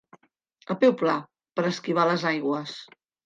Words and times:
A 0.73 0.77
peu 0.83 0.95
pla, 1.01 1.17
per 1.59 1.67
esquivar 1.71 2.07
les 2.13 2.27
aigües. 2.33 2.75